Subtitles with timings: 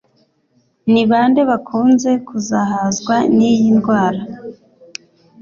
[0.91, 4.21] Ni bande bakunze kuzahazwa n'iyi ndwara?